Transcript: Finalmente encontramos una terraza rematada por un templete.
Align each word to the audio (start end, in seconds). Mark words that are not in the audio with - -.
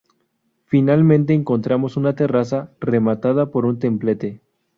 Finalmente 0.65 1.35
encontramos 1.35 1.95
una 1.95 2.15
terraza 2.15 2.73
rematada 2.79 3.51
por 3.51 3.67
un 3.67 3.77
templete. 3.77 4.41